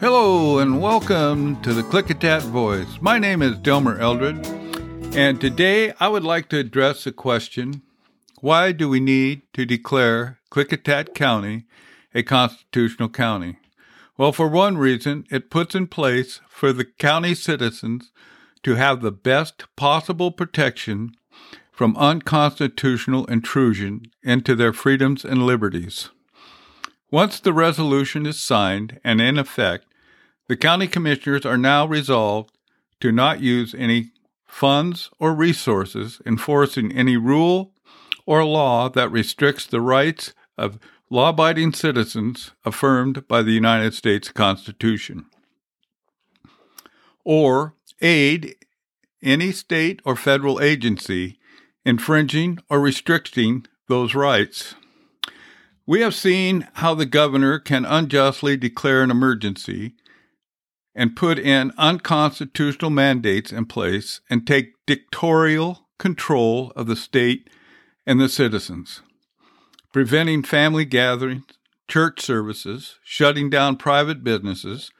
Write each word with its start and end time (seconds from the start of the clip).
Hello 0.00 0.60
and 0.60 0.80
welcome 0.80 1.60
to 1.62 1.74
the 1.74 1.82
Klickitat 1.82 2.42
Voice. 2.42 3.00
My 3.00 3.18
name 3.18 3.42
is 3.42 3.56
Delmer 3.58 3.98
Eldred, 3.98 4.46
and 5.16 5.40
today 5.40 5.92
I 5.98 6.06
would 6.06 6.22
like 6.22 6.48
to 6.50 6.58
address 6.58 7.02
the 7.02 7.10
question 7.10 7.82
why 8.40 8.70
do 8.70 8.88
we 8.88 9.00
need 9.00 9.42
to 9.54 9.66
declare 9.66 10.38
Klickitat 10.52 11.14
County 11.14 11.66
a 12.14 12.22
constitutional 12.22 13.08
county? 13.08 13.58
Well, 14.16 14.30
for 14.30 14.46
one 14.46 14.78
reason, 14.78 15.26
it 15.32 15.50
puts 15.50 15.74
in 15.74 15.88
place 15.88 16.40
for 16.48 16.72
the 16.72 16.84
county 16.84 17.34
citizens 17.34 18.12
to 18.62 18.76
have 18.76 19.00
the 19.00 19.10
best 19.10 19.64
possible 19.74 20.30
protection 20.30 21.10
from 21.72 21.96
unconstitutional 21.96 23.26
intrusion 23.26 24.02
into 24.22 24.54
their 24.54 24.72
freedoms 24.72 25.24
and 25.24 25.44
liberties. 25.44 26.10
Once 27.10 27.40
the 27.40 27.54
resolution 27.54 28.26
is 28.26 28.38
signed 28.38 29.00
and 29.02 29.20
in 29.20 29.38
effect, 29.38 29.86
the 30.48 30.56
county 30.56 30.88
commissioners 30.88 31.46
are 31.46 31.58
now 31.58 31.86
resolved 31.86 32.56
to 33.00 33.12
not 33.12 33.40
use 33.40 33.74
any 33.76 34.10
funds 34.46 35.10
or 35.20 35.34
resources 35.34 36.20
enforcing 36.26 36.90
any 36.92 37.16
rule 37.16 37.72
or 38.26 38.44
law 38.44 38.88
that 38.88 39.12
restricts 39.12 39.66
the 39.66 39.80
rights 39.80 40.32
of 40.56 40.78
law 41.10 41.30
abiding 41.30 41.72
citizens 41.72 42.50
affirmed 42.64 43.26
by 43.28 43.42
the 43.42 43.52
United 43.52 43.94
States 43.94 44.30
Constitution, 44.30 45.26
or 47.24 47.74
aid 48.00 48.56
any 49.22 49.52
state 49.52 50.00
or 50.04 50.16
federal 50.16 50.60
agency 50.60 51.38
infringing 51.84 52.58
or 52.68 52.80
restricting 52.80 53.66
those 53.88 54.14
rights. 54.14 54.74
We 55.86 56.02
have 56.02 56.14
seen 56.14 56.68
how 56.74 56.94
the 56.94 57.06
governor 57.06 57.58
can 57.58 57.86
unjustly 57.86 58.58
declare 58.58 59.02
an 59.02 59.10
emergency 59.10 59.94
and 60.98 61.14
put 61.14 61.38
in 61.38 61.72
unconstitutional 61.78 62.90
mandates 62.90 63.52
in 63.52 63.64
place 63.64 64.20
and 64.28 64.44
take 64.44 64.72
dictatorial 64.84 65.86
control 65.96 66.72
of 66.74 66.88
the 66.88 66.96
state 66.96 67.48
and 68.04 68.20
the 68.20 68.28
citizens, 68.28 69.00
preventing 69.92 70.42
family 70.42 70.84
gatherings, 70.84 71.44
church 71.86 72.20
services, 72.20 72.96
shutting 73.04 73.48
down 73.48 73.76
private 73.76 74.24
businesses, 74.24 74.90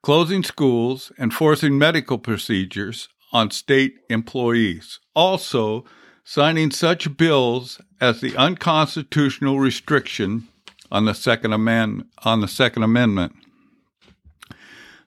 closing 0.00 0.42
schools, 0.42 1.12
and 1.18 1.34
forcing 1.34 1.76
medical 1.76 2.16
procedures 2.16 3.08
on 3.30 3.50
state 3.50 3.96
employees. 4.08 4.98
Also, 5.14 5.84
signing 6.24 6.70
such 6.70 7.18
bills 7.18 7.82
as 8.00 8.22
the 8.22 8.34
unconstitutional 8.36 9.60
restriction 9.60 10.48
on 10.90 11.04
the 11.04 11.14
Second 11.14 11.52
Amendment. 11.52 12.08
On 12.24 12.40
the 12.40 12.48
Second 12.48 12.82
Amendment. 12.82 13.34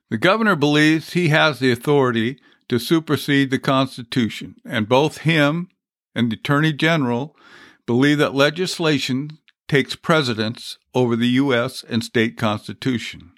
The 0.09 0.17
governor 0.17 0.55
believes 0.55 1.13
he 1.13 1.29
has 1.29 1.59
the 1.59 1.71
authority 1.71 2.39
to 2.69 2.79
supersede 2.79 3.51
the 3.51 3.59
Constitution, 3.59 4.55
and 4.65 4.87
both 4.87 5.19
him 5.19 5.69
and 6.15 6.31
the 6.31 6.35
Attorney 6.35 6.73
General 6.73 7.35
believe 7.85 8.17
that 8.17 8.33
legislation 8.33 9.39
takes 9.67 9.95
precedence 9.95 10.77
over 10.93 11.15
the 11.15 11.27
U.S. 11.27 11.83
and 11.87 12.03
state 12.03 12.37
constitution. 12.37 13.31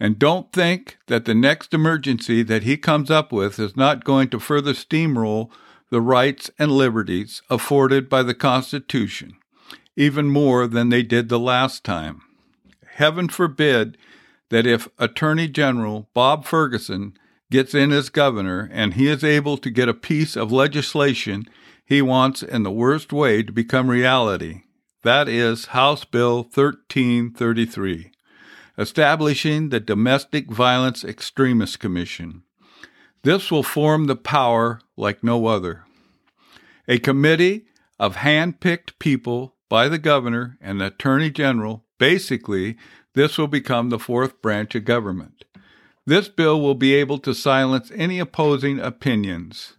And 0.00 0.18
don't 0.18 0.52
think 0.52 0.98
that 1.06 1.24
the 1.24 1.34
next 1.34 1.74
emergency 1.74 2.44
that 2.44 2.62
he 2.62 2.76
comes 2.76 3.10
up 3.10 3.32
with 3.32 3.58
is 3.58 3.76
not 3.76 4.04
going 4.04 4.28
to 4.30 4.38
further 4.38 4.72
steamroll 4.72 5.50
the 5.90 6.00
rights 6.00 6.50
and 6.58 6.70
liberties 6.70 7.42
afforded 7.50 8.08
by 8.08 8.22
the 8.22 8.34
Constitution, 8.34 9.36
even 9.96 10.28
more 10.28 10.68
than 10.68 10.90
they 10.90 11.02
did 11.02 11.28
the 11.28 11.38
last 11.40 11.82
time. 11.82 12.20
Heaven 12.94 13.28
forbid 13.28 13.98
that 14.50 14.66
if 14.66 14.88
Attorney 14.98 15.48
General 15.48 16.08
Bob 16.14 16.44
Ferguson 16.44 17.14
gets 17.50 17.74
in 17.74 17.92
as 17.92 18.10
governor 18.10 18.68
and 18.72 18.94
he 18.94 19.08
is 19.08 19.24
able 19.24 19.56
to 19.58 19.70
get 19.70 19.88
a 19.88 19.94
piece 19.94 20.36
of 20.36 20.52
legislation 20.52 21.46
he 21.84 22.02
wants 22.02 22.42
in 22.42 22.64
the 22.64 22.70
worst 22.70 23.12
way 23.12 23.42
to 23.42 23.50
become 23.50 23.88
reality. 23.88 24.62
That 25.02 25.26
is 25.26 25.66
House 25.66 26.04
Bill 26.04 26.42
1333, 26.42 28.10
establishing 28.76 29.70
the 29.70 29.80
Domestic 29.80 30.50
Violence 30.50 31.02
Extremist 31.02 31.80
Commission. 31.80 32.42
This 33.22 33.50
will 33.50 33.62
form 33.62 34.06
the 34.06 34.16
power 34.16 34.80
like 34.96 35.24
no 35.24 35.46
other. 35.46 35.84
A 36.86 36.98
committee 36.98 37.66
of 37.98 38.16
hand 38.16 38.60
picked 38.60 38.98
people 38.98 39.54
by 39.68 39.88
the 39.88 39.98
governor 39.98 40.56
and 40.60 40.80
the 40.80 40.86
attorney 40.86 41.30
general. 41.30 41.84
Basically, 41.98 42.76
this 43.14 43.38
will 43.38 43.48
become 43.48 43.90
the 43.90 43.98
fourth 43.98 44.40
branch 44.40 44.74
of 44.74 44.84
government. 44.84 45.44
This 46.06 46.28
bill 46.28 46.60
will 46.60 46.74
be 46.74 46.94
able 46.94 47.18
to 47.18 47.34
silence 47.34 47.92
any 47.94 48.18
opposing 48.18 48.78
opinions. 48.78 49.74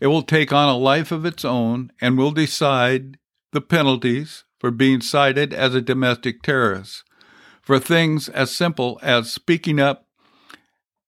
It 0.00 0.06
will 0.06 0.22
take 0.22 0.52
on 0.52 0.68
a 0.68 0.76
life 0.76 1.12
of 1.12 1.24
its 1.24 1.44
own 1.44 1.90
and 2.00 2.16
will 2.16 2.30
decide 2.30 3.18
the 3.52 3.60
penalties 3.60 4.44
for 4.58 4.70
being 4.70 5.00
cited 5.00 5.52
as 5.52 5.74
a 5.74 5.80
domestic 5.80 6.42
terrorist 6.42 7.02
for 7.66 7.80
things 7.80 8.28
as 8.28 8.54
simple 8.54 8.96
as 9.02 9.32
speaking 9.32 9.80
up 9.80 10.06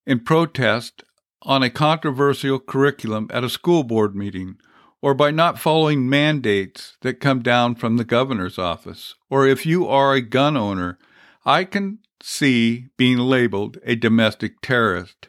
in 0.04 0.18
protest 0.18 1.04
on 1.42 1.62
a 1.62 1.70
controversial 1.70 2.58
curriculum 2.58 3.28
at 3.32 3.44
a 3.44 3.48
school 3.48 3.84
board 3.84 4.16
meeting, 4.16 4.56
or 5.00 5.14
by 5.14 5.30
not 5.30 5.58
following 5.58 6.08
mandates 6.08 6.96
that 7.02 7.20
come 7.20 7.40
down 7.40 7.74
from 7.74 7.96
the 7.96 8.04
governor's 8.04 8.58
office, 8.58 9.14
or 9.30 9.46
if 9.46 9.64
you 9.64 9.86
are 9.86 10.14
a 10.14 10.20
gun 10.20 10.56
owner, 10.56 10.98
I 11.44 11.64
can 11.64 11.98
see 12.22 12.86
being 12.96 13.18
labeled 13.18 13.78
a 13.84 13.94
domestic 13.94 14.60
terrorist. 14.60 15.28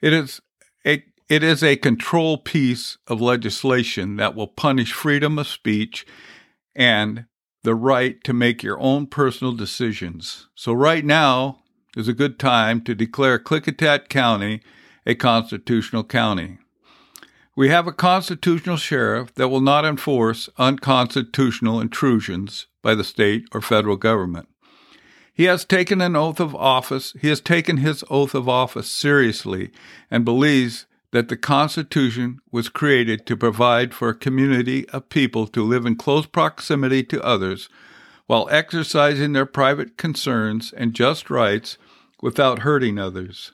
It 0.00 0.12
is 0.12 0.40
a 0.86 1.04
it 1.28 1.42
is 1.42 1.62
a 1.62 1.76
control 1.76 2.38
piece 2.38 2.98
of 3.06 3.20
legislation 3.20 4.16
that 4.16 4.34
will 4.34 4.48
punish 4.48 4.92
freedom 4.92 5.38
of 5.38 5.46
speech 5.46 6.06
and 6.74 7.26
the 7.62 7.74
right 7.74 8.22
to 8.24 8.32
make 8.32 8.62
your 8.62 8.80
own 8.80 9.06
personal 9.06 9.52
decisions. 9.52 10.48
So 10.54 10.72
right 10.72 11.04
now 11.04 11.62
is 11.96 12.08
a 12.08 12.12
good 12.12 12.38
time 12.38 12.82
to 12.82 12.94
declare 12.94 13.38
Klickitat 13.38 14.08
County 14.08 14.62
a 15.06 15.14
constitutional 15.14 16.04
county. 16.04 16.58
We 17.54 17.68
have 17.68 17.86
a 17.86 17.92
constitutional 17.92 18.78
sheriff 18.78 19.34
that 19.34 19.48
will 19.48 19.60
not 19.60 19.84
enforce 19.84 20.48
unconstitutional 20.56 21.80
intrusions 21.80 22.66
by 22.80 22.94
the 22.94 23.04
state 23.04 23.44
or 23.52 23.60
federal 23.60 23.96
government. 23.96 24.48
He 25.34 25.44
has 25.44 25.66
taken 25.66 26.00
an 26.00 26.16
oath 26.16 26.40
of 26.40 26.54
office, 26.54 27.14
he 27.20 27.28
has 27.28 27.42
taken 27.42 27.78
his 27.78 28.04
oath 28.08 28.34
of 28.34 28.48
office 28.48 28.90
seriously 28.90 29.70
and 30.10 30.24
believes 30.24 30.86
that 31.10 31.28
the 31.28 31.36
Constitution 31.36 32.38
was 32.50 32.70
created 32.70 33.26
to 33.26 33.36
provide 33.36 33.92
for 33.92 34.08
a 34.08 34.14
community 34.14 34.88
of 34.88 35.10
people 35.10 35.46
to 35.48 35.62
live 35.62 35.84
in 35.84 35.96
close 35.96 36.24
proximity 36.24 37.02
to 37.04 37.22
others 37.22 37.68
while 38.26 38.48
exercising 38.50 39.34
their 39.34 39.44
private 39.44 39.98
concerns 39.98 40.72
and 40.72 40.94
just 40.94 41.28
rights 41.28 41.76
without 42.22 42.60
hurting 42.60 42.98
others. 42.98 43.52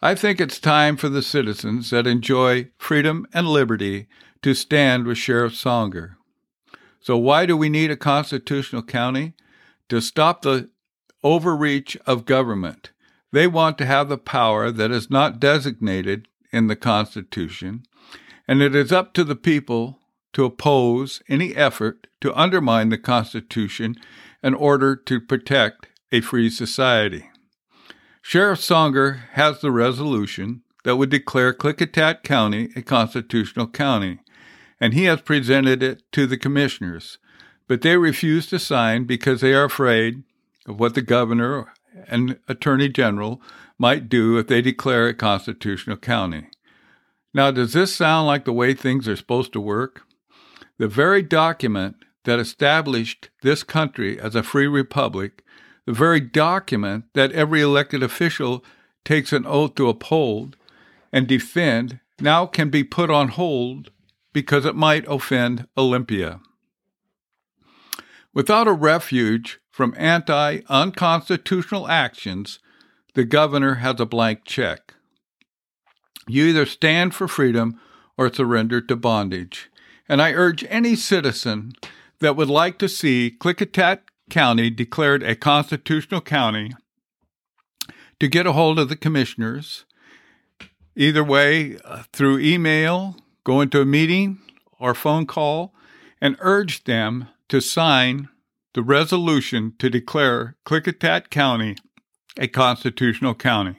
I 0.00 0.14
think 0.14 0.40
it's 0.40 0.60
time 0.60 0.96
for 0.96 1.08
the 1.08 1.22
citizens 1.22 1.90
that 1.90 2.06
enjoy 2.06 2.68
freedom 2.78 3.26
and 3.34 3.48
liberty 3.48 4.06
to 4.42 4.54
stand 4.54 5.06
with 5.06 5.18
Sheriff 5.18 5.54
Songer. 5.54 6.14
So, 7.00 7.16
why 7.16 7.46
do 7.46 7.56
we 7.56 7.68
need 7.68 7.90
a 7.90 7.96
constitutional 7.96 8.82
county? 8.82 9.34
To 9.88 10.00
stop 10.00 10.42
the 10.42 10.70
overreach 11.24 11.96
of 12.06 12.26
government. 12.26 12.92
They 13.32 13.48
want 13.48 13.76
to 13.78 13.86
have 13.86 14.08
the 14.08 14.18
power 14.18 14.70
that 14.70 14.92
is 14.92 15.10
not 15.10 15.40
designated 15.40 16.28
in 16.52 16.68
the 16.68 16.76
Constitution, 16.76 17.82
and 18.46 18.62
it 18.62 18.76
is 18.76 18.92
up 18.92 19.12
to 19.14 19.24
the 19.24 19.36
people 19.36 19.98
to 20.32 20.44
oppose 20.44 21.22
any 21.28 21.56
effort 21.56 22.06
to 22.20 22.38
undermine 22.38 22.90
the 22.90 22.98
Constitution 22.98 23.96
in 24.42 24.54
order 24.54 24.94
to 24.94 25.20
protect 25.20 25.88
a 26.12 26.20
free 26.20 26.50
society. 26.50 27.30
Sheriff 28.28 28.60
Songer 28.60 29.20
has 29.32 29.62
the 29.62 29.70
resolution 29.70 30.60
that 30.84 30.96
would 30.96 31.08
declare 31.08 31.54
Klickitat 31.54 32.22
County 32.22 32.68
a 32.76 32.82
constitutional 32.82 33.66
county, 33.66 34.18
and 34.78 34.92
he 34.92 35.04
has 35.04 35.22
presented 35.22 35.82
it 35.82 36.02
to 36.12 36.26
the 36.26 36.36
commissioners, 36.36 37.16
but 37.68 37.80
they 37.80 37.96
refuse 37.96 38.46
to 38.48 38.58
sign 38.58 39.04
because 39.04 39.40
they 39.40 39.54
are 39.54 39.64
afraid 39.64 40.24
of 40.66 40.78
what 40.78 40.94
the 40.94 41.00
governor 41.00 41.72
and 42.06 42.38
attorney 42.48 42.90
general 42.90 43.40
might 43.78 44.10
do 44.10 44.36
if 44.36 44.46
they 44.46 44.60
declare 44.60 45.08
a 45.08 45.14
constitutional 45.14 45.96
county. 45.96 46.48
Now, 47.32 47.50
does 47.50 47.72
this 47.72 47.96
sound 47.96 48.26
like 48.26 48.44
the 48.44 48.52
way 48.52 48.74
things 48.74 49.08
are 49.08 49.16
supposed 49.16 49.54
to 49.54 49.60
work? 49.60 50.02
The 50.76 50.86
very 50.86 51.22
document 51.22 51.96
that 52.24 52.38
established 52.38 53.30
this 53.40 53.62
country 53.62 54.20
as 54.20 54.34
a 54.34 54.42
free 54.42 54.66
republic 54.66 55.42
the 55.88 55.94
very 55.94 56.20
document 56.20 57.06
that 57.14 57.32
every 57.32 57.62
elected 57.62 58.02
official 58.02 58.62
takes 59.06 59.32
an 59.32 59.46
oath 59.46 59.74
to 59.74 59.88
uphold 59.88 60.54
and 61.14 61.26
defend 61.26 61.98
now 62.20 62.44
can 62.44 62.68
be 62.68 62.84
put 62.84 63.08
on 63.08 63.28
hold 63.28 63.90
because 64.34 64.66
it 64.66 64.76
might 64.76 65.06
offend 65.08 65.66
Olympia. 65.78 66.40
Without 68.34 68.68
a 68.68 68.72
refuge 68.74 69.60
from 69.70 69.94
anti 69.96 70.60
unconstitutional 70.68 71.88
actions, 71.88 72.58
the 73.14 73.24
governor 73.24 73.76
has 73.76 73.98
a 73.98 74.04
blank 74.04 74.40
check. 74.44 74.92
You 76.26 76.44
either 76.44 76.66
stand 76.66 77.14
for 77.14 77.26
freedom 77.26 77.80
or 78.18 78.30
surrender 78.30 78.82
to 78.82 78.94
bondage. 78.94 79.70
And 80.06 80.20
I 80.20 80.34
urge 80.34 80.66
any 80.68 80.96
citizen 80.96 81.72
that 82.20 82.36
would 82.36 82.50
like 82.50 82.78
to 82.80 82.90
see 82.90 83.34
Klickitat 83.40 84.00
County 84.30 84.70
declared 84.70 85.22
a 85.22 85.34
constitutional 85.34 86.20
county 86.20 86.72
to 88.20 88.28
get 88.28 88.46
a 88.46 88.52
hold 88.52 88.78
of 88.78 88.88
the 88.88 88.96
commissioners, 88.96 89.84
either 90.96 91.22
way, 91.22 91.78
uh, 91.84 92.02
through 92.12 92.38
email, 92.38 93.16
go 93.44 93.60
into 93.60 93.80
a 93.80 93.86
meeting, 93.86 94.38
or 94.78 94.94
phone 94.94 95.26
call, 95.26 95.74
and 96.20 96.36
urge 96.40 96.84
them 96.84 97.28
to 97.48 97.60
sign 97.60 98.28
the 98.74 98.82
resolution 98.82 99.74
to 99.78 99.88
declare 99.88 100.56
Klickitat 100.64 101.30
County 101.30 101.76
a 102.38 102.46
constitutional 102.46 103.34
county. 103.34 103.76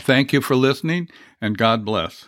Thank 0.00 0.32
you 0.32 0.40
for 0.40 0.56
listening, 0.56 1.08
and 1.40 1.56
God 1.56 1.84
bless. 1.84 2.26